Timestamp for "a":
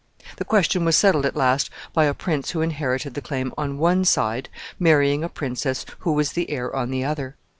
2.05-2.15, 5.23-5.29